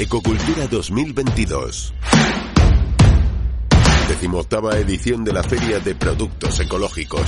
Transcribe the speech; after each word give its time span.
Ecocultura 0.00 0.66
2022. 0.66 1.92
Decimoctava 4.08 4.78
edición 4.78 5.22
de 5.24 5.34
la 5.34 5.42
Feria 5.42 5.78
de 5.78 5.94
Productos 5.94 6.58
Ecológicos. 6.58 7.20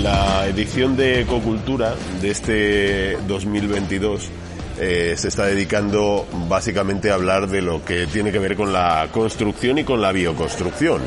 La 0.00 0.46
edición 0.46 0.96
de 0.96 1.22
Ecocultura 1.22 1.96
de 2.20 2.30
este 2.30 3.16
2022 3.26 4.30
eh, 4.78 5.14
se 5.16 5.26
está 5.26 5.46
dedicando 5.46 6.24
básicamente 6.48 7.10
a 7.10 7.14
hablar 7.14 7.48
de 7.48 7.62
lo 7.62 7.84
que 7.84 8.06
tiene 8.06 8.30
que 8.30 8.38
ver 8.38 8.54
con 8.54 8.72
la 8.72 9.08
construcción 9.10 9.78
y 9.78 9.82
con 9.82 10.00
la 10.00 10.12
bioconstrucción. 10.12 11.02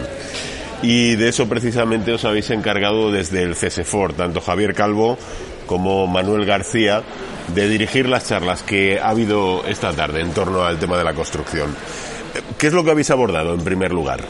Y 0.81 1.15
de 1.15 1.29
eso 1.29 1.47
precisamente 1.49 2.13
os 2.13 2.23
habéis 2.23 2.49
encargado 2.51 3.11
desde 3.11 3.43
el 3.43 3.55
CSFOR, 3.55 4.13
tanto 4.13 4.39
Javier 4.39 4.73
Calvo 4.73 5.17
como 5.65 6.07
Manuel 6.07 6.45
García, 6.45 7.03
de 7.53 7.67
dirigir 7.67 8.07
las 8.07 8.27
charlas 8.27 8.63
que 8.63 8.99
ha 8.99 9.09
habido 9.09 9.65
esta 9.65 9.91
tarde 9.93 10.21
en 10.21 10.31
torno 10.31 10.63
al 10.63 10.79
tema 10.79 10.97
de 10.97 11.03
la 11.03 11.13
construcción. 11.13 11.75
¿Qué 12.57 12.67
es 12.67 12.73
lo 12.73 12.83
que 12.83 12.91
habéis 12.91 13.11
abordado 13.11 13.53
en 13.53 13.63
primer 13.63 13.91
lugar? 13.91 14.21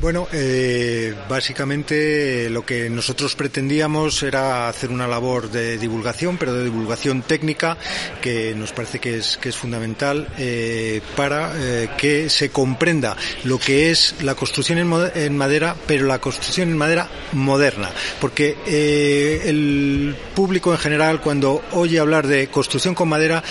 Bueno, 0.00 0.28
eh, 0.32 1.12
básicamente 1.28 2.48
lo 2.50 2.64
que 2.64 2.88
nosotros 2.88 3.34
pretendíamos 3.34 4.22
era 4.22 4.68
hacer 4.68 4.90
una 4.90 5.08
labor 5.08 5.50
de 5.50 5.76
divulgación, 5.76 6.36
pero 6.36 6.54
de 6.54 6.62
divulgación 6.62 7.22
técnica, 7.22 7.76
que 8.22 8.54
nos 8.54 8.70
parece 8.72 9.00
que 9.00 9.18
es, 9.18 9.36
que 9.38 9.48
es 9.48 9.56
fundamental 9.56 10.28
eh, 10.38 11.00
para 11.16 11.52
eh, 11.56 11.90
que 11.98 12.30
se 12.30 12.50
comprenda 12.50 13.16
lo 13.42 13.58
que 13.58 13.90
es 13.90 14.14
la 14.22 14.36
construcción 14.36 14.78
en, 14.78 14.92
en, 15.16 15.36
madera, 15.36 15.74
pero 15.88 16.06
la 16.06 16.20
construcción 16.20 16.68
en 16.68 16.78
madera 16.78 17.08
moderna. 17.32 17.90
Porque 18.20 18.56
eh, 18.66 19.42
el 19.46 20.14
público 20.32 20.70
en 20.70 20.78
general, 20.78 21.20
cuando 21.20 21.60
oye 21.72 21.98
hablar 21.98 22.28
de 22.28 22.46
construcción 22.46 22.94
con 22.94 23.08
madera, 23.08 23.42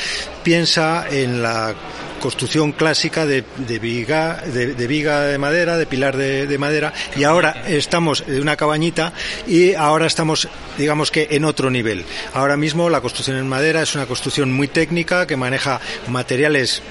piensa 0.43 1.07
en 1.09 1.41
la 1.41 1.75
construcción 2.19 2.71
clásica 2.71 3.25
de, 3.25 3.43
viga, 3.79 4.41
de, 4.45 4.87
viga 4.87 5.21
de 5.21 5.37
madera, 5.37 5.77
de 5.77 5.85
pilar 5.85 6.17
de, 6.17 6.47
de, 6.47 6.57
madera, 6.57 6.93
y 7.15 7.23
ahora 7.23 7.63
estamos 7.67 8.23
en 8.27 8.41
una 8.41 8.55
cabañita 8.55 9.13
y 9.47 9.73
ahora 9.73 10.07
estamos, 10.07 10.47
digamos 10.77 11.11
que, 11.11 11.27
en 11.31 11.45
otro 11.45 11.69
nivel. 11.69 12.05
Ahora 12.33 12.57
mismo 12.57 12.89
la 12.89 13.01
construcción 13.01 13.37
en 13.37 13.47
madera 13.47 13.81
es 13.81 13.95
una 13.95 14.05
construcción 14.05 14.51
muy 14.51 14.67
técnica 14.67 15.27
que 15.27 15.37
maneja 15.37 15.79
materiales 16.07 16.81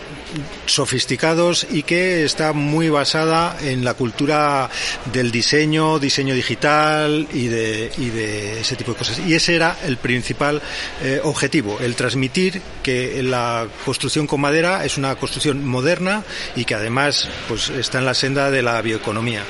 sofisticados 0.67 1.67
y 1.71 1.83
que 1.83 2.25
está 2.25 2.53
muy 2.53 2.89
basada 2.89 3.57
en 3.63 3.85
la 3.85 3.95
cultura 3.95 4.69
del 5.13 5.31
diseño, 5.31 5.99
diseño 5.99 6.35
digital 6.35 7.29
y 7.33 7.49
de, 7.49 8.61
ese 8.61 8.77
tipo 8.77 8.93
de 8.93 8.99
cosas. 8.99 9.21
Y 9.27 9.35
ese 9.35 9.55
era 9.55 9.77
el 9.85 9.97
principal 9.97 10.63
eh, 11.03 11.21
objetivo, 11.23 11.79
el 11.81 11.95
transmitir 11.95 12.61
que 12.83 13.23
la 13.23 13.67
construcción 13.85 14.27
con 14.27 14.41
madera 14.41 14.85
es 14.85 14.97
una 14.97 15.17
construcción 15.17 15.67
moderna 15.67 16.25
y 16.55 16.65
que 16.65 16.75
además 16.75 17.29
pues, 17.49 17.71
está 17.71 17.99
en 17.99 18.07
la 18.07 18.15
senda 18.15 18.51
de 18.51 18.63
la 18.63 18.81
bioeconomía. 18.83 19.43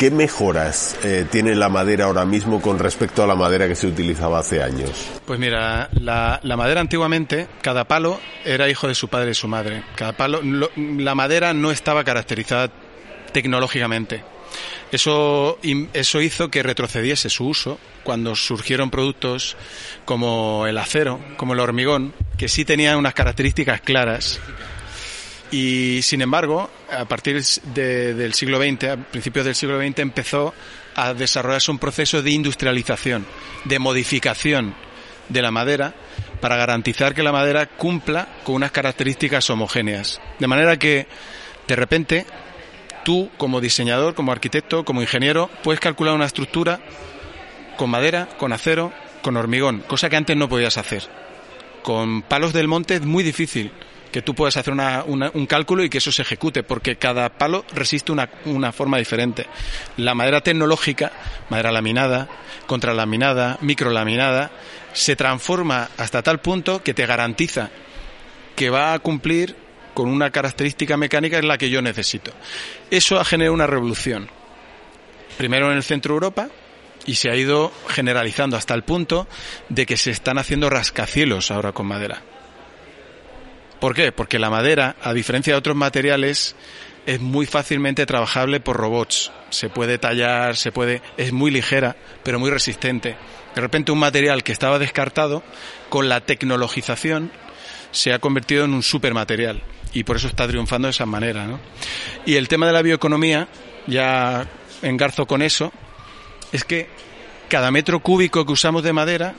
¿Qué 0.00 0.10
mejoras 0.10 0.96
eh, 1.04 1.26
tiene 1.30 1.54
la 1.54 1.68
madera 1.68 2.06
ahora 2.06 2.24
mismo 2.24 2.62
con 2.62 2.78
respecto 2.78 3.22
a 3.22 3.26
la 3.26 3.34
madera 3.34 3.68
que 3.68 3.74
se 3.74 3.86
utilizaba 3.86 4.38
hace 4.38 4.62
años? 4.62 5.10
Pues 5.26 5.38
mira, 5.38 5.90
la, 5.92 6.40
madera 6.56 6.80
antiguamente, 6.80 7.48
cada 7.60 7.84
palo 7.84 8.18
era 8.42 8.70
hijo 8.70 8.88
de 8.88 8.94
su 8.94 9.08
padre 9.08 9.32
y 9.32 9.34
su 9.34 9.46
madre. 9.46 9.82
Cada 9.96 10.12
palo, 10.12 10.40
lo, 10.40 10.70
la 10.74 11.14
madera 11.14 11.52
no 11.52 11.70
estaba 11.70 12.02
caracterizada 12.02 12.70
tecnológicamente. 13.32 14.24
Eso, 14.90 15.58
eso 15.92 16.20
hizo 16.22 16.50
que 16.50 16.62
retrocediese 16.62 17.28
su 17.28 17.48
uso 17.48 17.78
cuando 18.02 18.34
surgieron 18.36 18.88
productos 18.88 19.58
como 20.06 20.66
el 20.66 20.78
acero, 20.78 21.20
como 21.36 21.52
el 21.52 21.60
hormigón, 21.60 22.14
que 22.38 22.48
sí 22.48 22.64
tenían 22.64 22.96
unas 22.96 23.12
características 23.12 23.82
claras 23.82 24.40
y 25.50 26.00
sin 26.02 26.22
embargo, 26.22 26.70
a 26.90 27.04
partir 27.06 27.42
de, 27.74 28.14
del 28.14 28.34
siglo 28.34 28.58
XX, 28.58 28.84
a 28.84 28.96
principios 28.96 29.44
del 29.44 29.54
siglo 29.54 29.80
XX, 29.80 29.98
empezó 29.98 30.54
a 30.94 31.14
desarrollarse 31.14 31.70
un 31.70 31.78
proceso 31.78 32.22
de 32.22 32.30
industrialización, 32.30 33.26
de 33.64 33.78
modificación 33.78 34.74
de 35.28 35.42
la 35.42 35.50
madera 35.50 35.94
para 36.40 36.56
garantizar 36.56 37.14
que 37.14 37.22
la 37.22 37.32
madera 37.32 37.66
cumpla 37.66 38.28
con 38.44 38.56
unas 38.56 38.70
características 38.70 39.48
homogéneas. 39.50 40.20
De 40.38 40.46
manera 40.46 40.76
que, 40.78 41.06
de 41.66 41.76
repente, 41.76 42.26
tú 43.04 43.30
como 43.36 43.60
diseñador, 43.60 44.14
como 44.14 44.32
arquitecto, 44.32 44.84
como 44.84 45.02
ingeniero, 45.02 45.50
puedes 45.62 45.80
calcular 45.80 46.14
una 46.14 46.26
estructura 46.26 46.80
con 47.76 47.90
madera, 47.90 48.28
con 48.38 48.52
acero, 48.52 48.92
con 49.22 49.36
hormigón, 49.36 49.80
cosa 49.80 50.08
que 50.08 50.16
antes 50.16 50.36
no 50.36 50.48
podías 50.48 50.78
hacer. 50.78 51.02
Con 51.82 52.22
palos 52.22 52.52
del 52.52 52.68
monte 52.68 52.94
es 52.94 53.02
muy 53.02 53.24
difícil 53.24 53.72
que 54.10 54.22
tú 54.22 54.34
puedes 54.34 54.56
hacer 54.56 54.72
una, 54.72 55.04
un 55.04 55.46
cálculo 55.46 55.84
y 55.84 55.90
que 55.90 55.98
eso 55.98 56.12
se 56.12 56.22
ejecute, 56.22 56.62
porque 56.62 56.96
cada 56.96 57.28
palo 57.28 57.64
resiste 57.72 58.12
una, 58.12 58.72
forma 58.72 58.98
diferente. 58.98 59.46
La 59.96 60.14
madera 60.14 60.40
tecnológica, 60.40 61.12
madera 61.48 61.72
laminada, 61.72 62.28
contralaminada, 62.66 63.58
microlaminada, 63.60 64.50
se 64.92 65.16
transforma 65.16 65.88
hasta 65.96 66.22
tal 66.22 66.40
punto 66.40 66.82
que 66.82 66.94
te 66.94 67.06
garantiza 67.06 67.70
que 68.56 68.70
va 68.70 68.92
a 68.92 68.98
cumplir 68.98 69.56
con 69.94 70.08
una 70.08 70.30
característica 70.30 70.96
mecánica 70.96 71.38
en 71.38 71.48
la 71.48 71.58
que 71.58 71.70
yo 71.70 71.82
necesito. 71.82 72.32
Eso 72.90 73.18
ha 73.20 73.24
generado 73.24 73.54
una 73.54 73.66
revolución. 73.66 74.28
Primero 75.38 75.70
en 75.70 75.76
el 75.76 75.82
centro 75.82 76.14
de 76.14 76.16
Europa, 76.16 76.48
y 77.06 77.14
se 77.14 77.30
ha 77.30 77.36
ido 77.36 77.72
generalizando 77.88 78.56
hasta 78.56 78.74
el 78.74 78.82
punto 78.82 79.26
de 79.68 79.86
que 79.86 79.96
se 79.96 80.10
están 80.10 80.38
haciendo 80.38 80.68
rascacielos 80.68 81.50
ahora 81.50 81.72
con 81.72 81.86
madera. 81.86 82.22
¿Por 83.80 83.94
qué? 83.94 84.12
Porque 84.12 84.38
la 84.38 84.50
madera, 84.50 84.96
a 85.02 85.14
diferencia 85.14 85.54
de 85.54 85.58
otros 85.58 85.76
materiales, 85.76 86.54
es 87.06 87.20
muy 87.20 87.46
fácilmente 87.46 88.04
trabajable 88.06 88.60
por 88.60 88.76
robots. 88.76 89.32
Se 89.48 89.70
puede 89.70 89.98
tallar, 89.98 90.56
se 90.56 90.70
puede, 90.70 91.02
es 91.16 91.32
muy 91.32 91.50
ligera, 91.50 91.96
pero 92.22 92.38
muy 92.38 92.50
resistente. 92.50 93.16
De 93.54 93.60
repente 93.60 93.90
un 93.90 93.98
material 93.98 94.42
que 94.42 94.52
estaba 94.52 94.78
descartado, 94.78 95.42
con 95.88 96.08
la 96.08 96.20
tecnologización, 96.20 97.32
se 97.90 98.12
ha 98.12 98.18
convertido 98.18 98.64
en 98.64 98.74
un 98.74 98.82
supermaterial. 98.82 99.62
Y 99.92 100.04
por 100.04 100.16
eso 100.16 100.28
está 100.28 100.46
triunfando 100.46 100.86
de 100.86 100.92
esa 100.92 101.06
manera, 101.06 101.46
¿no? 101.46 101.58
Y 102.26 102.36
el 102.36 102.48
tema 102.48 102.66
de 102.66 102.72
la 102.72 102.82
bioeconomía, 102.82 103.48
ya 103.86 104.46
engarzo 104.82 105.26
con 105.26 105.42
eso, 105.42 105.72
es 106.52 106.64
que 106.64 106.88
cada 107.48 107.70
metro 107.70 108.00
cúbico 108.00 108.46
que 108.46 108.52
usamos 108.52 108.84
de 108.84 108.92
madera 108.92 109.34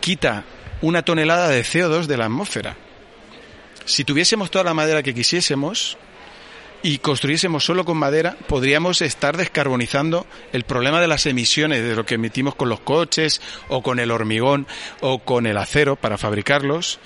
quita 0.00 0.44
una 0.80 1.02
tonelada 1.02 1.48
de 1.48 1.62
CO2 1.62 2.06
de 2.06 2.16
la 2.16 2.26
atmósfera. 2.26 2.76
Si 3.86 4.04
tuviésemos 4.04 4.50
toda 4.50 4.64
la 4.64 4.74
madera 4.74 5.02
que 5.02 5.14
quisiésemos 5.14 5.98
y 6.82 6.98
construyésemos 6.98 7.64
solo 7.64 7.84
con 7.84 7.98
madera, 7.98 8.36
podríamos 8.46 9.02
estar 9.02 9.36
descarbonizando 9.36 10.26
el 10.52 10.64
problema 10.64 11.00
de 11.00 11.08
las 11.08 11.26
emisiones 11.26 11.82
de 11.82 11.94
lo 11.94 12.06
que 12.06 12.14
emitimos 12.14 12.54
con 12.54 12.68
los 12.68 12.80
coches 12.80 13.40
o 13.68 13.82
con 13.82 13.98
el 13.98 14.10
hormigón 14.10 14.66
o 15.00 15.18
con 15.18 15.46
el 15.46 15.58
acero 15.58 15.96
para 15.96 16.18
fabricarlos. 16.18 16.98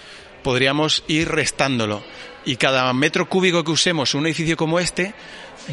Podríamos 0.42 1.04
ir 1.08 1.28
restándolo. 1.28 2.02
Y 2.44 2.56
cada 2.56 2.92
metro 2.92 3.28
cúbico 3.28 3.64
que 3.64 3.72
usemos 3.72 4.14
un 4.14 4.26
edificio 4.26 4.56
como 4.56 4.78
este, 4.78 5.14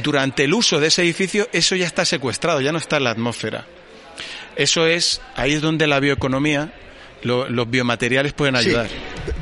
durante 0.03 0.43
el 0.43 0.53
uso 0.53 0.79
de 0.79 0.87
ese 0.87 1.03
edificio, 1.03 1.47
eso 1.53 1.75
ya 1.75 1.85
está 1.85 2.03
secuestrado, 2.03 2.61
ya 2.61 2.71
no 2.71 2.79
está 2.79 2.97
en 2.97 3.05
la 3.05 3.11
atmósfera. 3.11 3.65
Eso 4.55 4.87
es, 4.87 5.21
ahí 5.35 5.53
es 5.53 5.61
donde 5.61 5.87
la 5.87 5.99
bioeconomía 5.99 6.73
lo, 7.25 7.49
los 7.49 7.69
biomateriales 7.69 8.33
pueden 8.33 8.55
ayudar. 8.55 8.87
Sí, 8.87 8.93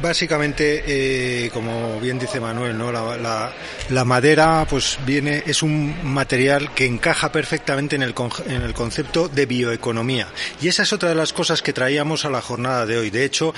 básicamente, 0.01 0.83
eh, 0.88 1.49
como 1.53 1.99
bien 1.99 2.17
dice 2.17 2.39
Manuel, 2.39 2.77
¿no? 2.77 2.91
La, 2.91 3.17
la, 3.17 3.51
la, 3.89 4.05
madera, 4.05 4.66
pues 4.69 4.97
viene, 5.05 5.44
es 5.45 5.61
un 5.61 5.93
material 6.03 6.73
que 6.73 6.85
encaja 6.85 7.31
perfectamente 7.31 7.97
en 7.97 8.03
el, 8.03 8.16
en 8.47 8.61
el 8.61 8.73
concepto 8.73 9.27
de 9.27 9.45
bioeconomía. 9.45 10.27
Y 10.61 10.69
esa 10.69 10.83
es 10.83 10.93
otra 10.93 11.09
de 11.09 11.16
las 11.16 11.33
cosas 11.33 11.61
que 11.61 11.73
traíamos 11.73 12.23
a 12.23 12.29
la 12.29 12.41
jornada 12.41 12.85
de 12.85 12.97
hoy. 12.97 13.09
De 13.09 13.25
hecho, 13.25 13.53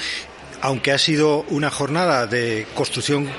aunque 0.61 0.91
ha 0.91 0.97
sido 0.97 1.45
una 1.49 1.69
jornada 1.69 2.25
de 2.25 2.65
construcción 2.73 3.29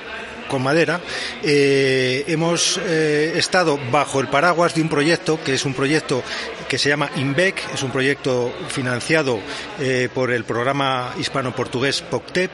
con 0.46 0.62
madera, 0.62 1.00
eh, 1.43 2.25
hemos 2.28 2.78
eh, 2.84 3.32
estado 3.37 3.81
bajo 3.90 4.20
el 4.20 4.28
paraguas 4.28 4.75
de 4.76 4.82
un 4.82 4.88
proyecto 4.88 5.43
que 5.43 5.55
es 5.55 5.64
un 5.64 5.75
proyecto 5.75 6.22
que 6.68 6.78
se 6.78 6.88
llama 6.88 7.10
INVEC, 7.16 7.74
es 7.74 7.82
un 7.82 7.90
proyecto 7.90 8.52
financiado 8.68 9.40
eh, 9.80 10.08
por 10.12 10.32
el 10.32 10.44
programa 10.44 11.14
hispano-portugués 11.18 12.02
POCTEP 12.02 12.50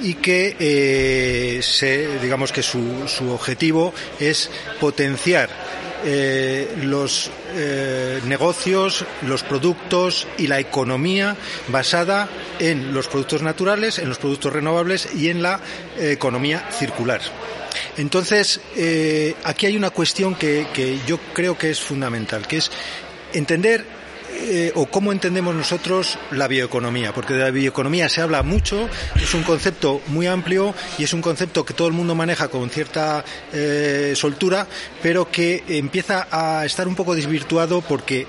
y 0.00 0.14
que 0.14 0.56
eh, 0.58 2.18
digamos 2.20 2.52
que 2.52 2.62
su, 2.62 2.82
objetivo 3.30 3.94
es 4.18 4.50
potenciar 4.80 5.48
eh, 6.04 6.74
los 6.82 7.30
negocios, 8.26 9.04
los 9.22 9.42
productos 9.42 10.26
y 10.38 10.48
la 10.48 10.58
economía 10.58 11.36
basada 11.68 12.28
en 12.58 12.92
los 12.92 13.08
productos 13.08 13.42
naturales, 13.42 13.98
en 13.98 14.08
los 14.08 14.18
productos 14.18 14.52
renovables 14.52 15.08
y 15.14 15.28
en 15.28 15.42
la 15.42 15.60
economía 15.98 16.68
circular. 16.72 17.20
Entonces, 17.96 18.60
aquí 19.44 19.66
hay 19.66 19.76
una 19.76 19.90
cuestión 19.90 20.34
que 20.34 20.98
yo 21.06 21.18
creo 21.32 21.56
que 21.56 21.70
es 21.70 21.80
fundamental, 21.80 22.46
que 22.46 22.58
es 22.58 22.70
entender 23.34 23.84
eh, 24.36 24.72
o 24.74 24.86
cómo 24.86 25.12
entendemos 25.12 25.54
nosotros 25.54 26.18
la 26.32 26.48
bioeconomía, 26.48 27.12
porque 27.12 27.34
de 27.34 27.40
la 27.40 27.50
bioeconomía 27.50 28.08
se 28.08 28.20
habla 28.20 28.42
mucho, 28.42 28.88
es 29.16 29.32
un 29.32 29.42
concepto 29.42 30.02
muy 30.08 30.26
amplio 30.26 30.74
y 30.98 31.04
es 31.04 31.12
un 31.12 31.22
concepto 31.22 31.64
que 31.64 31.72
todo 31.72 31.88
el 31.88 31.94
mundo 31.94 32.14
maneja 32.14 32.48
con 32.48 32.68
cierta 32.68 33.24
eh, 33.52 34.14
soltura, 34.16 34.66
pero 35.02 35.30
que 35.30 35.62
empieza 35.68 36.26
a 36.30 36.64
estar 36.64 36.88
un 36.88 36.94
poco 36.94 37.14
desvirtuado 37.14 37.80
porque 37.80 38.26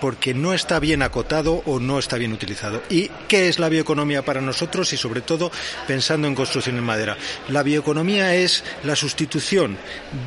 porque 0.00 0.34
no 0.34 0.54
está 0.54 0.78
bien 0.80 1.02
acotado 1.02 1.62
o 1.66 1.80
no 1.80 1.98
está 1.98 2.16
bien 2.16 2.32
utilizado. 2.32 2.82
¿Y 2.90 3.10
qué 3.28 3.48
es 3.48 3.58
la 3.58 3.68
bioeconomía 3.68 4.24
para 4.24 4.40
nosotros 4.40 4.92
y 4.92 4.96
sobre 4.96 5.20
todo 5.20 5.50
pensando 5.86 6.28
en 6.28 6.34
construcción 6.34 6.76
en 6.76 6.84
madera? 6.84 7.16
La 7.48 7.62
bioeconomía 7.62 8.34
es 8.34 8.64
la 8.82 8.96
sustitución 8.96 9.76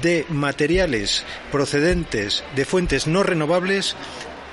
de 0.02 0.26
materiales 0.30 1.24
procedentes 1.52 2.44
de 2.56 2.66
fuentes 2.66 3.08
no 3.08 3.24
renovables 3.24 3.96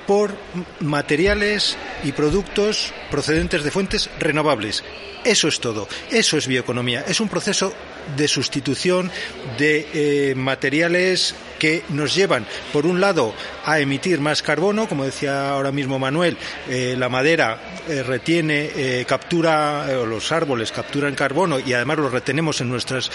por 0.07 0.37
materiales 0.81 1.77
y 2.03 2.13
productos 2.13 2.93
procedentes 3.11 3.65
de 3.65 3.71
fuentes 3.71 4.11
renovables. 4.19 4.85
Eso 5.25 5.49
es 5.49 5.61
todo. 5.61 5.89
Eso 6.11 6.37
es 6.37 6.47
bioeconomía. 6.47 7.05
Es 7.09 7.21
un 7.21 7.29
proceso 7.29 7.73
de 8.17 8.29
sustitución 8.29 9.11
de 9.59 9.89
eh, 9.93 10.35
materiales 10.35 11.35
que 11.59 11.83
nos 11.91 12.15
llevan, 12.15 12.47
por 12.73 12.87
un 12.87 13.01
lado, 13.01 13.35
a 13.65 13.79
emitir 13.81 14.21
más 14.21 14.43
carbono, 14.43 14.89
como 14.89 15.05
decía 15.05 15.51
ahora 15.51 15.73
mismo 15.73 15.99
Manuel, 15.99 16.37
eh, 16.69 16.95
la 16.99 17.09
madera 17.09 17.59
eh, 17.89 18.03
retiene, 18.03 19.05
captura, 19.07 19.87
los 20.05 20.33
árboles 20.33 20.73
capturan 20.73 21.15
carbono 21.15 21.59
y 21.59 21.73
además 21.73 21.99
lo 21.99 22.09
retenemos 22.09 22.61
en 22.61 22.69
nuestras 22.69 23.11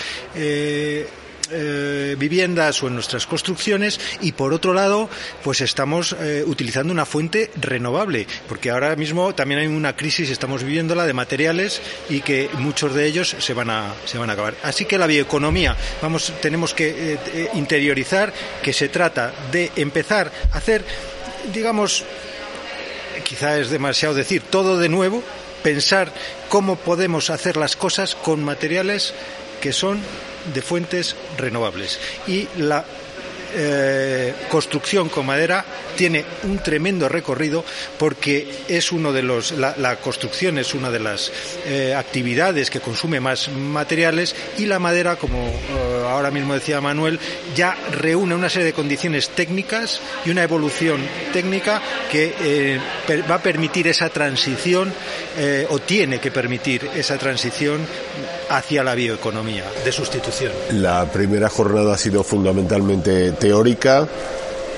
eh, 1.51 2.15
viviendas 2.17 2.81
o 2.83 2.87
en 2.87 2.95
nuestras 2.95 3.25
construcciones 3.25 3.99
y 4.21 4.31
por 4.33 4.53
otro 4.53 4.73
lado 4.73 5.09
pues 5.43 5.61
estamos 5.61 6.15
eh, 6.19 6.43
utilizando 6.45 6.93
una 6.93 7.05
fuente 7.05 7.51
renovable 7.59 8.27
porque 8.47 8.69
ahora 8.69 8.95
mismo 8.95 9.33
también 9.35 9.61
hay 9.61 9.67
una 9.67 9.95
crisis 9.95 10.29
estamos 10.29 10.63
viviéndola 10.63 11.05
de 11.05 11.13
materiales 11.13 11.81
y 12.09 12.21
que 12.21 12.49
muchos 12.57 12.93
de 12.93 13.05
ellos 13.05 13.35
se 13.39 13.53
van 13.53 13.69
a 13.69 13.93
se 14.05 14.17
van 14.17 14.29
a 14.29 14.33
acabar. 14.33 14.55
Así 14.63 14.85
que 14.85 14.97
la 14.97 15.07
bioeconomía 15.07 15.75
vamos 16.01 16.33
tenemos 16.41 16.73
que 16.73 17.13
eh, 17.13 17.49
interiorizar 17.53 18.33
que 18.61 18.73
se 18.73 18.89
trata 18.89 19.33
de 19.51 19.71
empezar 19.75 20.31
a 20.51 20.57
hacer 20.57 20.83
digamos 21.53 22.03
quizá 23.23 23.59
es 23.59 23.69
demasiado 23.69 24.15
decir 24.15 24.41
todo 24.41 24.77
de 24.77 24.89
nuevo 24.89 25.23
pensar 25.63 26.11
cómo 26.47 26.75
podemos 26.77 27.29
hacer 27.29 27.57
las 27.57 27.75
cosas 27.75 28.15
con 28.15 28.43
materiales 28.43 29.13
que 29.59 29.73
son 29.73 29.99
de 30.53 30.61
fuentes 30.61 31.15
renovables. 31.37 31.99
Y 32.27 32.47
la 32.57 32.85
eh, 33.51 34.35
construcción 34.47 35.09
con 35.09 35.25
madera 35.25 35.65
tiene 35.97 36.23
un 36.43 36.59
tremendo 36.59 37.09
recorrido 37.09 37.65
porque 37.97 38.47
es 38.67 38.91
uno 38.91 39.11
de 39.11 39.23
los 39.23 39.53
la, 39.53 39.95
construcción 39.95 40.59
es 40.59 40.75
una 40.75 40.91
de 40.91 40.99
las 40.99 41.31
eh, 41.65 41.95
actividades 41.95 42.69
que 42.69 42.79
consume 42.79 43.19
más 43.19 43.49
materiales 43.49 44.35
y 44.59 44.67
la 44.67 44.77
madera 44.77 45.15
como 45.15 45.47
eh, 45.47 46.05
ahora 46.07 46.29
mismo 46.29 46.53
decía 46.53 46.79
Manuel 46.79 47.19
ya 47.55 47.75
reúne 47.91 48.35
una 48.35 48.49
serie 48.49 48.67
de 48.67 48.73
condiciones 48.73 49.29
técnicas 49.29 49.99
y 50.25 50.29
una 50.29 50.43
evolución 50.43 51.01
técnica 51.33 51.81
que 52.11 52.79
va 53.29 53.35
a 53.35 53.43
permitir 53.43 53.87
esa 53.87 54.09
transición 54.09 54.93
o 55.69 55.79
tiene 55.79 56.19
que 56.19 56.29
permitir 56.29 56.87
esa 56.95 57.17
transición 57.17 57.87
hacia 58.49 58.83
la 58.83 58.95
bioeconomía 58.95 59.63
de 59.83 59.91
sustitución. 59.91 60.51
La 60.73 61.05
primera 61.11 61.49
jornada 61.49 61.93
ha 61.93 61.97
sido 61.97 62.23
fundamentalmente 62.23 63.31
teórica. 63.33 64.07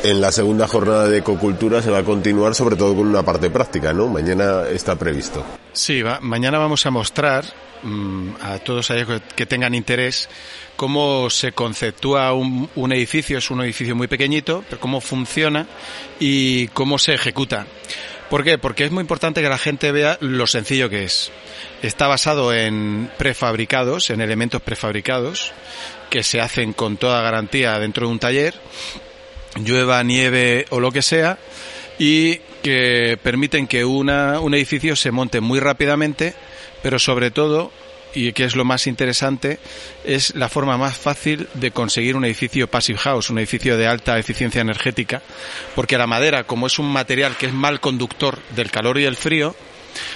En 0.03 0.19
la 0.19 0.31
segunda 0.31 0.67
jornada 0.67 1.07
de 1.07 1.19
ecocultura 1.19 1.81
se 1.81 1.91
va 1.91 1.99
a 1.99 2.03
continuar 2.03 2.55
sobre 2.55 2.75
todo 2.75 2.95
con 2.95 3.07
una 3.07 3.23
parte 3.23 3.49
práctica, 3.51 3.93
¿no? 3.93 4.07
Mañana 4.07 4.63
está 4.67 4.95
previsto. 4.95 5.45
Sí, 5.73 6.01
mañana 6.21 6.57
vamos 6.57 6.85
a 6.87 6.91
mostrar 6.91 7.45
mm, 7.83 8.29
a 8.41 8.57
todos 8.59 8.89
aquellos 8.89 9.21
que 9.35 9.45
tengan 9.45 9.75
interés 9.75 10.27
cómo 10.75 11.29
se 11.29 11.51
conceptúa 11.51 12.33
un, 12.33 12.67
un, 12.75 12.91
edificio, 12.91 13.37
es 13.37 13.51
un 13.51 13.61
edificio 13.61 13.95
muy 13.95 14.07
pequeñito, 14.07 14.63
pero 14.67 14.81
cómo 14.81 14.99
funciona 14.99 15.67
y 16.19 16.67
cómo 16.69 16.97
se 16.97 17.13
ejecuta. 17.13 17.67
¿Por 18.31 18.45
qué? 18.45 18.57
Porque 18.57 18.85
es 18.85 18.91
muy 18.91 19.01
importante 19.01 19.41
que 19.41 19.49
la 19.49 19.57
gente 19.57 19.91
vea 19.91 20.17
lo 20.21 20.47
sencillo 20.47 20.89
que 20.89 21.03
es. 21.03 21.33
Está 21.81 22.07
basado 22.07 22.53
en 22.53 23.11
prefabricados, 23.17 24.09
en 24.09 24.21
elementos 24.21 24.61
prefabricados, 24.61 25.51
que 26.09 26.23
se 26.23 26.39
hacen 26.39 26.71
con 26.71 26.95
toda 26.95 27.21
garantía 27.21 27.77
dentro 27.77 28.07
de 28.07 28.13
un 28.13 28.19
taller, 28.19 28.53
llueva, 29.61 30.01
nieve 30.03 30.65
o 30.69 30.79
lo 30.79 30.93
que 30.93 31.01
sea, 31.01 31.39
y 31.99 32.37
que 32.63 33.19
permiten 33.21 33.67
que 33.67 33.83
una, 33.83 34.39
un 34.39 34.53
edificio 34.53 34.95
se 34.95 35.11
monte 35.11 35.41
muy 35.41 35.59
rápidamente, 35.59 36.33
pero 36.81 36.99
sobre 36.99 37.31
todo 37.31 37.73
y 38.13 38.33
que 38.33 38.43
es 38.43 38.55
lo 38.55 38.65
más 38.65 38.87
interesante, 38.87 39.59
es 40.03 40.35
la 40.35 40.49
forma 40.49 40.77
más 40.77 40.97
fácil 40.97 41.47
de 41.53 41.71
conseguir 41.71 42.15
un 42.15 42.25
edificio 42.25 42.67
passive 42.67 42.99
house, 42.99 43.29
un 43.29 43.39
edificio 43.39 43.77
de 43.77 43.87
alta 43.87 44.17
eficiencia 44.17 44.61
energética, 44.61 45.21
porque 45.75 45.97
la 45.97 46.07
madera, 46.07 46.43
como 46.43 46.67
es 46.67 46.79
un 46.79 46.91
material 46.91 47.37
que 47.37 47.47
es 47.47 47.53
mal 47.53 47.79
conductor 47.79 48.39
del 48.55 48.71
calor 48.71 48.99
y 48.99 49.05
el 49.05 49.15
frío, 49.15 49.55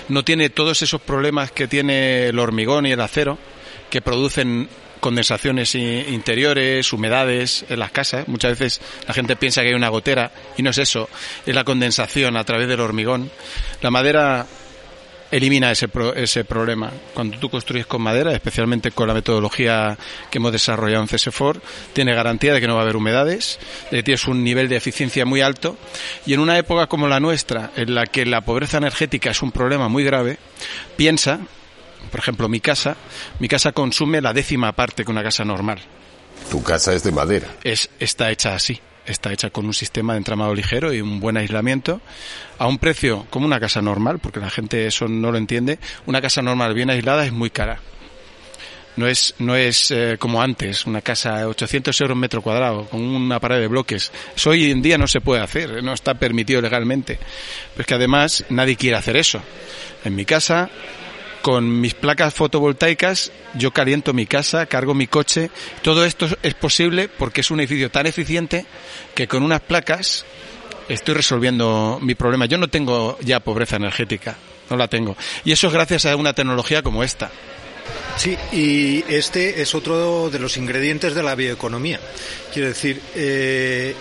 no 0.10 0.24
tiene 0.24 0.50
todos 0.50 0.82
esos 0.82 1.02
problemas 1.02 1.52
que 1.52 1.68
tiene 1.68 2.28
el 2.28 2.40
hormigón 2.40 2.86
y 2.86 2.92
el 2.92 3.02
acero, 3.02 3.38
que 3.90 4.02
producen 4.02 4.70
condensaciones 5.00 5.76
interiores, 5.76 6.92
humedades 6.92 7.66
en 7.70 7.80
las 7.80 7.92
casas. 7.92 8.28
Muchas 8.28 8.58
veces 8.58 8.82
la 9.08 9.14
gente 9.14 9.36
piensa 9.36 9.62
que 9.62 9.68
hay 9.68 9.74
una 9.76 9.90
gotera 9.90 10.32
y 10.58 10.64
no 10.64 10.72
es 10.72 10.78
eso, 10.80 11.10
es 11.46 11.54
la 11.54 11.64
condensación 11.64 12.38
a 12.38 12.44
través 12.44 12.68
del 12.68 12.80
hormigón. 12.80 13.30
La 13.82 13.92
madera 13.92 14.48
elimina 15.32 15.72
ese, 15.72 15.90
ese 16.16 16.44
problema. 16.46 16.92
Cuando 17.14 17.38
tú 17.40 17.50
construyes 17.50 17.86
con 17.86 18.02
madera, 18.02 18.34
especialmente 18.34 18.92
con 18.92 19.08
la 19.08 19.14
metodología 19.14 19.98
que 20.30 20.38
hemos 20.38 20.52
desarrollado 20.52 21.04
en 21.04 21.08
CSFOR, 21.08 21.62
tiene 21.94 22.14
garantía 22.14 22.54
de 22.54 22.62
que 22.62 22.68
no 22.68 22.76
va 22.76 22.82
a 22.82 22.84
haber 22.84 22.96
humedades, 22.96 23.60
de 23.92 23.98
que 23.98 24.04
tienes 24.04 24.28
un 24.28 24.44
nivel 24.44 24.70
de 24.70 24.78
eficiencia 24.78 25.26
muy 25.26 25.42
alto 25.42 25.78
y 26.26 26.34
en 26.34 26.40
una 26.40 26.58
época 26.58 26.88
como 26.88 27.08
la 27.08 27.20
nuestra, 27.20 27.72
en 27.76 27.96
la 27.96 28.06
que 28.06 28.26
la 28.26 28.42
pobreza 28.42 28.78
energética 28.78 29.32
es 29.32 29.42
un 29.42 29.52
problema 29.52 29.88
muy 29.88 30.04
grave, 30.04 30.38
piensa, 30.96 31.40
por 32.12 32.20
ejemplo, 32.20 32.48
mi 32.48 32.60
casa, 32.60 32.96
mi 33.40 33.48
casa 33.48 33.72
consume 33.72 34.22
la 34.22 34.34
décima 34.34 34.72
parte 34.74 35.04
que 35.04 35.12
una 35.12 35.24
casa 35.24 35.44
normal. 35.44 35.80
Tu 36.50 36.62
casa 36.62 36.94
es 36.94 37.04
de 37.04 37.12
madera. 37.12 37.48
Es, 37.64 37.90
está 38.00 38.30
hecha 38.32 38.56
así 38.56 38.80
está 39.06 39.32
hecha 39.32 39.50
con 39.50 39.66
un 39.66 39.74
sistema 39.74 40.14
de 40.14 40.18
entramado 40.18 40.54
ligero 40.54 40.94
y 40.94 41.02
un 41.02 41.20
buen 41.20 41.38
aislamiento 41.38 42.02
a 42.58 42.68
un 42.68 42.78
precio 42.78 43.26
como 43.30 43.46
una 43.46 43.60
casa 43.60 43.82
normal, 43.82 44.20
porque 44.20 44.40
la 44.40 44.50
gente 44.50 44.88
eso 44.88 45.08
no 45.08 45.32
lo 45.32 45.38
entiende. 45.38 45.80
Una 46.06 46.22
casa 46.22 46.42
normal 46.42 46.74
bien 46.74 46.90
aislada 46.90 47.26
es 47.26 47.32
muy 47.32 47.50
cara. 47.50 47.80
No 48.96 49.08
es, 49.08 49.36
no 49.40 49.58
es 49.58 49.92
eh, 49.92 50.16
como 50.18 50.42
antes, 50.42 50.86
una 50.86 51.02
casa 51.02 51.40
de 51.40 51.46
800 51.46 52.00
euros 52.00 52.18
metro 52.18 52.42
cuadrado, 52.42 52.86
con 52.86 53.02
una 53.02 53.42
pared 53.42 53.60
de 53.60 53.68
bloques. 53.68 54.12
Eso 54.36 54.52
hoy 54.52 54.72
en 54.72 54.82
día 54.82 54.98
no 54.98 55.08
se 55.08 55.20
puede 55.20 55.42
hacer, 55.42 55.84
no 55.84 55.94
está 55.94 56.14
permitido 56.14 56.62
legalmente. 56.62 57.20
Pero 57.74 57.82
es 57.82 57.88
que 57.88 57.94
además 57.94 58.46
nadie 58.50 58.78
quiere 58.78 58.96
hacer 58.96 59.18
eso. 59.18 59.42
En 60.06 60.16
mi 60.16 60.24
casa 60.24 60.70
con 61.46 61.80
mis 61.80 61.94
placas 61.94 62.34
fotovoltaicas 62.34 63.32
yo 63.54 63.70
caliento 63.70 64.14
mi 64.14 64.26
casa, 64.26 64.66
cargo 64.66 64.96
mi 64.96 65.06
coche. 65.06 65.52
Todo 65.84 66.04
esto 66.04 66.28
es 66.42 66.56
posible 66.56 67.08
porque 67.08 67.42
es 67.42 67.52
un 67.52 67.60
edificio 67.60 67.92
tan 67.92 68.08
eficiente 68.08 68.66
que 69.14 69.28
con 69.28 69.44
unas 69.44 69.62
placas 69.62 70.26
estoy 70.90 71.14
resolviendo 71.14 72.00
mi 72.02 72.16
problema. 72.16 72.48
Yo 72.48 72.58
no 72.58 72.68
tengo 72.68 73.20
ya 73.22 73.42
pobreza 73.42 73.76
energética, 73.76 74.36
no 74.72 74.76
la 74.76 74.88
tengo. 74.88 75.16
Y 75.44 75.52
eso 75.52 75.68
es 75.68 75.74
gracias 75.74 76.08
a 76.08 76.16
una 76.16 76.34
tecnología 76.34 76.82
como 76.82 77.04
esta. 77.04 77.30
Sí, 78.18 78.38
y 78.54 79.04
este 79.14 79.62
es 79.62 79.76
otro 79.76 80.30
de 80.30 80.40
los 80.40 80.56
ingredientes 80.58 81.14
de 81.14 81.22
la 81.22 81.36
bioeconomía. 81.36 82.00
Quiero 82.54 82.70
decir, 82.70 83.02
eh, 83.14 83.94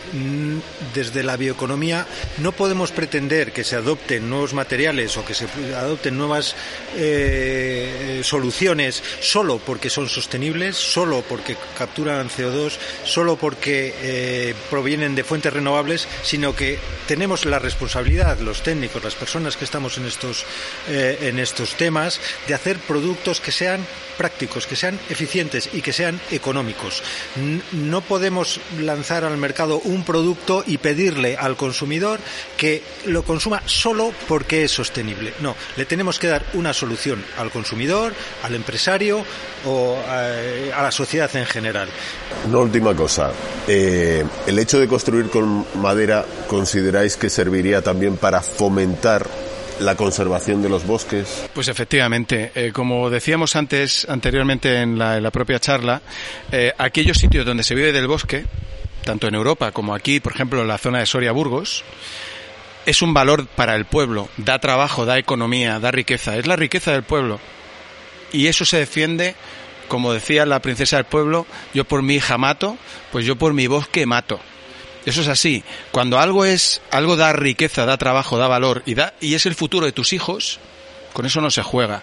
desde 0.95 1.25
la 1.25 1.37
bioeconomía 1.37 2.07
no 2.39 2.53
podemos 2.53 2.93
pretender 2.93 3.53
que 3.53 3.65
se 3.65 3.75
adopten 3.75 4.31
nuevos 4.31 4.55
materiales 4.55 5.17
o 5.17 5.25
que 5.25 5.35
se 5.35 5.47
adopten 5.75 6.17
nuevas 6.17 6.55
eh, 6.95 8.21
soluciones 8.23 9.03
solo 9.19 9.59
porque 9.59 9.91
son 9.91 10.09
sostenibles, 10.09 10.77
solo 10.77 11.23
porque 11.29 11.57
capturan 11.77 12.31
CO2, 12.31 12.75
solo 13.05 13.35
porque 13.35 13.93
eh, 14.01 14.55
provienen 14.71 15.17
de 15.17 15.25
fuentes 15.25 15.53
renovables, 15.53 16.07
sino 16.23 16.55
que 16.55 16.79
tenemos 17.09 17.45
la 17.47 17.59
responsabilidad, 17.59 18.39
los 18.39 18.63
técnicos, 18.63 19.03
las 19.03 19.17
personas 19.17 19.57
que 19.57 19.65
estamos 19.65 19.99
en 19.99 20.07
estos, 20.07 20.45
en 20.89 21.41
estos 21.41 21.75
temas, 21.75 22.21
de 22.47 22.55
hacer 22.55 22.79
productos 22.79 23.41
que 23.41 23.51
sean 23.51 23.85
prácticos, 24.15 24.67
que 24.67 24.77
sean 24.77 24.99
eficientes 25.09 25.69
y 25.73 25.83
que 25.83 25.93
sean 25.93 26.21
económicos. 26.31 27.03
No 27.73 28.01
podemos 28.01 28.61
lanzar 28.81 29.25
al 29.25 29.37
mercado 29.37 29.81
un 29.85 30.05
producto 30.05 30.65
y 30.67 30.79
pedirle 30.79 31.37
al 31.37 31.57
consumidor 31.57 32.21
que 32.57 32.83
lo 33.07 33.23
consuma 33.23 33.63
solo 33.67 34.13
porque 34.29 34.65
es 34.65 34.73
sostenible. 34.73 35.35
No, 35.41 35.57
le 35.77 35.85
tenemos 35.85 36.19
que 36.19 36.29
dar 36.29 36.45
una 36.55 36.73
solución 36.73 37.25
al 37.39 37.51
consumidor, 37.51 38.13
al 38.43 38.55
empresario 38.55 39.25
o 39.67 39.99
eh, 40.09 40.73
a, 40.75 40.83
la 40.83 40.91
sociedad 40.91 41.35
en 41.37 41.47
general. 41.47 41.89
Una 42.47 42.59
última 42.59 42.95
cosa. 42.95 43.33
Eh, 43.67 44.25
¿El 44.47 44.59
hecho 44.59 44.79
de 44.79 44.89
construir 44.89 45.31
con 45.31 45.67
madera 45.81 46.25
consideráis 46.49 47.17
que 47.17 47.31
serviría 47.31 47.83
también 47.83 48.17
para 48.17 48.41
fomentar 48.41 49.29
la 49.81 49.97
conservación 49.97 50.63
de 50.63 50.69
los 50.69 50.87
bosques? 50.87 51.49
Pues 51.53 51.69
efectivamente, 51.69 52.53
eh, 52.55 52.73
como 52.73 53.11
decíamos 53.11 53.57
antes, 53.57 54.07
anteriormente 54.09 54.81
en 54.81 54.99
la, 54.99 55.31
propia 55.31 55.59
charla, 55.59 56.03
eh, 56.53 56.73
aquellos 56.79 57.19
sitios 57.19 57.45
donde 57.45 57.63
se 57.63 57.75
vive 57.75 57.93
del 57.93 58.07
bosque, 58.07 58.45
tanto 59.05 59.29
en 59.29 59.35
Europa 59.35 59.73
como 59.73 59.95
aquí, 59.95 60.21
por 60.21 60.33
ejemplo, 60.33 60.63
en 60.63 60.69
la 60.69 60.79
zona 60.79 61.01
de 61.01 61.07
Soria-Burgos, 61.07 61.85
es 62.87 63.03
un 63.03 63.15
valor 63.15 63.47
para 63.47 63.77
el 63.77 63.87
pueblo, 63.87 64.29
da 64.37 64.59
trabajo, 64.59 65.07
da 65.07 65.19
economía, 65.19 65.79
da 65.81 65.91
riqueza, 65.91 66.37
es 66.37 66.47
la 66.47 66.57
riqueza 66.57 66.93
del 66.93 67.03
pueblo. 67.03 67.41
Y 68.33 68.49
eso 68.49 68.65
se 68.65 68.79
defiende, 68.79 69.35
como 69.89 70.13
decía 70.13 70.45
la 70.45 70.61
princesa 70.61 70.97
del 70.97 71.07
pueblo, 71.07 71.47
yo 71.73 71.85
por 71.85 72.03
mi 72.03 72.15
hija 72.15 72.37
mato, 72.37 72.77
pues 73.13 73.25
yo 73.25 73.37
por 73.37 73.55
mi 73.55 73.67
bosque 73.67 74.07
mato. 74.07 74.41
Eso 75.07 75.21
es 75.21 75.29
así. 75.29 75.63
Cuando 75.91 76.19
algo 76.19 76.45
es, 76.45 76.81
algo 76.91 77.17
da 77.17 77.33
riqueza, 77.33 77.87
da 77.87 77.99
trabajo, 77.99 78.39
da 78.39 78.49
valor 78.49 78.83
y 78.87 78.95
da, 78.95 79.15
y 79.21 79.35
es 79.35 79.47
el 79.47 79.55
futuro 79.55 79.87
de 79.87 79.93
tus 79.93 80.13
hijos, 80.13 80.59
con 81.15 81.27
eso 81.27 81.41
no 81.41 81.51
se 81.51 81.63
juega. 81.63 82.03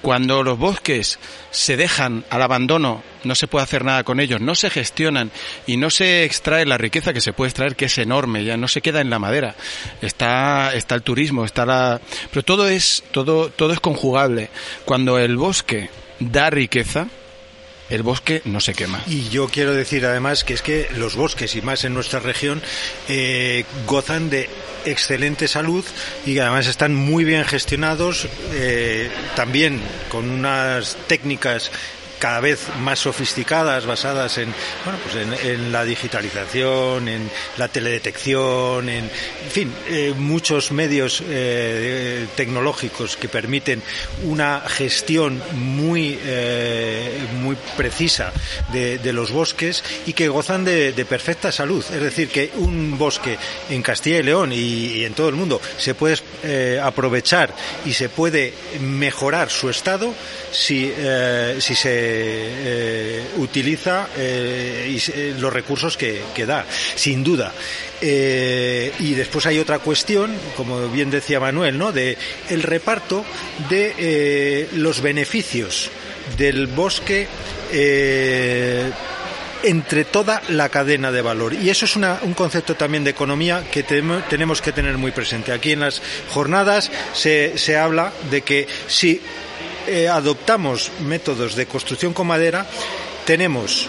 Cuando 0.00 0.42
los 0.42 0.56
bosques 0.56 1.18
se 1.50 1.76
dejan 1.76 2.24
al 2.30 2.40
abandono, 2.40 3.02
no 3.24 3.34
se 3.34 3.48
puede 3.48 3.64
hacer 3.64 3.84
nada 3.84 4.04
con 4.04 4.20
ellos, 4.20 4.40
no 4.40 4.54
se 4.54 4.70
gestionan 4.70 5.32
y 5.66 5.76
no 5.76 5.90
se 5.90 6.24
extrae 6.24 6.64
la 6.64 6.78
riqueza 6.78 7.12
que 7.12 7.20
se 7.20 7.32
puede 7.32 7.48
extraer, 7.48 7.74
que 7.74 7.86
es 7.86 7.98
enorme, 7.98 8.44
ya 8.44 8.56
no 8.56 8.68
se 8.68 8.80
queda 8.80 9.00
en 9.00 9.10
la 9.10 9.18
madera. 9.18 9.56
Está, 10.02 10.72
está 10.74 10.94
el 10.94 11.02
turismo, 11.02 11.44
está 11.44 11.66
la, 11.66 12.00
pero 12.30 12.44
todo 12.44 12.68
es, 12.68 13.02
todo, 13.10 13.50
todo 13.50 13.72
es 13.72 13.80
conjugable. 13.80 14.50
Cuando 14.84 15.18
el 15.18 15.36
bosque 15.36 15.90
da 16.20 16.48
riqueza, 16.48 17.08
el 17.90 18.02
bosque 18.02 18.42
no 18.44 18.60
se 18.60 18.74
quema. 18.74 19.02
Y 19.06 19.28
yo 19.28 19.48
quiero 19.48 19.74
decir 19.74 20.06
además 20.06 20.44
que 20.44 20.54
es 20.54 20.62
que 20.62 20.88
los 20.96 21.16
bosques, 21.16 21.54
y 21.54 21.62
más 21.62 21.84
en 21.84 21.94
nuestra 21.94 22.20
región, 22.20 22.62
eh, 23.08 23.64
gozan 23.86 24.30
de 24.30 24.48
excelente 24.84 25.48
salud 25.48 25.84
y 26.26 26.38
además 26.38 26.66
están 26.66 26.94
muy 26.94 27.24
bien 27.24 27.44
gestionados, 27.44 28.28
eh, 28.52 29.10
también 29.34 29.80
con 30.10 30.30
unas 30.30 30.96
técnicas 31.06 31.70
cada 32.24 32.40
vez 32.40 32.68
más 32.80 33.00
sofisticadas, 33.00 33.84
basadas 33.84 34.38
en, 34.38 34.50
bueno, 34.82 34.98
pues 35.02 35.44
en, 35.44 35.70
la 35.70 35.84
digitalización, 35.84 37.06
en 37.06 37.30
la 37.58 37.68
teledetección, 37.68 38.88
en, 38.88 39.10
fin, 39.50 39.70
eh, 39.90 40.14
muchos 40.16 40.72
medios 40.72 41.22
eh, 41.28 42.26
tecnológicos 42.34 43.18
que 43.18 43.28
permiten 43.28 43.82
una 44.22 44.62
gestión 44.66 45.42
muy, 45.52 46.18
eh, 46.24 47.26
muy 47.42 47.58
precisa 47.76 48.32
de, 48.72 49.12
los 49.12 49.30
bosques 49.30 49.84
y 50.06 50.14
que 50.14 50.28
gozan 50.28 50.64
de, 50.64 51.06
perfecta 51.06 51.52
salud. 51.52 51.84
Es 51.92 52.00
decir, 52.00 52.30
que 52.30 52.52
un 52.54 52.96
bosque 52.96 53.36
en 53.68 53.82
Castilla 53.82 54.20
y 54.20 54.22
León 54.22 54.50
y, 54.50 55.04
en 55.04 55.12
todo 55.12 55.28
el 55.28 55.34
mundo 55.34 55.60
se 55.76 55.94
puede 55.94 56.80
aprovechar 56.80 57.54
y 57.84 57.92
se 57.92 58.08
puede 58.08 58.54
mejorar 58.80 59.50
su 59.50 59.68
estado 59.68 60.14
si, 60.50 60.90
si 61.58 61.74
se 61.74 62.13
eh, 62.16 63.26
utiliza 63.36 64.08
eh, 64.16 64.98
eh, 65.14 65.34
los 65.38 65.52
recursos 65.52 65.96
que, 65.96 66.22
da, 66.46 66.64
sin 66.94 67.22
duda. 67.24 67.52
y 68.00 69.14
después 69.14 69.46
hay 69.46 69.58
otra 69.58 69.78
cuestión, 69.78 70.32
como 70.56 70.88
bien 70.88 71.10
decía 71.10 71.40
Manuel, 71.40 71.78
¿no? 71.78 71.92
de 71.92 72.16
el 72.50 72.62
reparto 72.62 73.24
de 73.68 74.68
los 74.74 75.00
beneficios 75.00 75.90
del 76.36 76.66
bosque 76.66 77.26
entre 79.64 80.04
toda 80.04 80.42
la 80.48 80.68
cadena 80.68 81.10
de 81.10 81.22
valor. 81.22 81.54
Y 81.54 81.70
eso 81.70 81.86
es 81.86 81.96
un 81.96 82.34
concepto 82.34 82.74
también 82.74 83.04
de 83.04 83.10
economía 83.10 83.64
que 83.70 83.82
tenemos 83.82 84.60
que 84.60 84.72
tener 84.72 84.98
muy 84.98 85.10
presente. 85.10 85.52
Aquí 85.52 85.72
en 85.72 85.80
las 85.80 86.02
jornadas 86.30 86.90
se, 87.14 87.56
se 87.56 87.76
habla 87.76 88.12
de 88.30 88.42
que 88.42 88.68
si 88.86 89.20
eh, 89.86 90.08
adoptamos 90.08 90.90
métodos 91.00 91.54
de 91.54 91.66
construcción 91.66 92.12
con 92.12 92.26
madera, 92.26 92.66
tenemos 93.24 93.88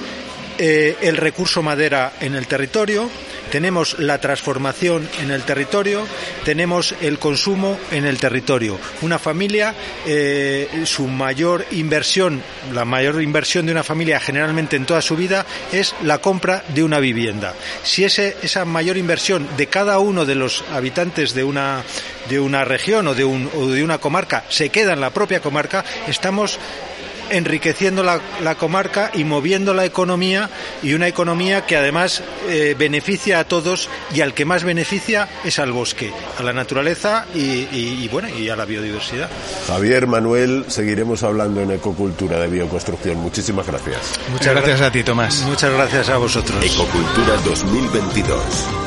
eh, 0.57 0.97
el 1.01 1.17
recurso 1.17 1.61
madera 1.61 2.13
en 2.19 2.35
el 2.35 2.47
territorio, 2.47 3.09
tenemos 3.51 3.97
la 3.99 4.19
transformación 4.19 5.07
en 5.21 5.31
el 5.31 5.43
territorio, 5.43 6.07
tenemos 6.43 6.95
el 7.01 7.19
consumo 7.19 7.77
en 7.91 8.05
el 8.05 8.17
territorio. 8.17 8.79
Una 9.01 9.19
familia, 9.19 9.73
eh, 10.05 10.83
su 10.85 11.07
mayor 11.07 11.65
inversión, 11.71 12.41
la 12.73 12.85
mayor 12.85 13.21
inversión 13.21 13.65
de 13.65 13.71
una 13.71 13.83
familia 13.83 14.19
generalmente 14.19 14.75
en 14.75 14.85
toda 14.85 15.01
su 15.01 15.15
vida 15.15 15.45
es 15.71 15.95
la 16.03 16.19
compra 16.19 16.63
de 16.69 16.83
una 16.83 16.99
vivienda. 16.99 17.53
Si 17.83 18.03
ese, 18.03 18.37
esa 18.41 18.65
mayor 18.65 18.97
inversión 18.97 19.47
de 19.57 19.67
cada 19.67 19.99
uno 19.99 20.25
de 20.25 20.35
los 20.35 20.63
habitantes 20.71 21.33
de 21.33 21.43
una 21.43 21.83
de 22.29 22.39
una 22.39 22.65
región 22.65 23.07
o 23.07 23.13
de, 23.13 23.23
un, 23.23 23.49
o 23.55 23.67
de 23.67 23.83
una 23.83 23.99
comarca 23.99 24.43
se 24.49 24.69
queda 24.69 24.93
en 24.93 25.01
la 25.01 25.11
propia 25.11 25.41
comarca, 25.41 25.85
estamos 26.07 26.59
enriqueciendo 27.29 28.03
la, 28.03 28.19
la, 28.43 28.55
comarca 28.55 29.11
y 29.13 29.23
moviendo 29.23 29.73
la 29.73 29.85
economía 29.85 30.49
y 30.83 30.93
una 30.93 31.07
economía 31.07 31.65
que 31.65 31.77
además 31.77 32.23
eh, 32.47 32.75
beneficia 32.77 33.39
a 33.39 33.43
todos 33.43 33.89
y 34.13 34.21
al 34.21 34.33
que 34.33 34.45
más 34.45 34.63
beneficia 34.63 35.27
es 35.43 35.59
al 35.59 35.71
bosque, 35.71 36.11
a 36.37 36.43
la 36.43 36.53
naturaleza 36.53 37.25
y, 37.33 38.07
bueno 38.09 38.29
y 38.29 38.49
a 38.49 38.55
la 38.55 38.65
biodiversidad. 38.65 39.29
Javier, 39.67 40.07
Manuel, 40.07 40.65
seguiremos 40.67 41.23
hablando 41.23 41.61
en 41.61 41.71
ecocultura 41.71 42.39
de 42.39 42.47
bioconstrucción. 42.47 43.17
Muchísimas 43.17 43.67
gracias. 43.67 44.19
Muchas 44.31 44.53
gracias 44.53 44.81
a 44.81 44.91
ti, 44.91 45.03
Tomás. 45.03 45.43
Muchas 45.47 45.71
gracias 45.71 46.09
a 46.09 46.17
vosotros. 46.17 46.63
Ecocultura 46.63 47.35
2022. 47.45 48.84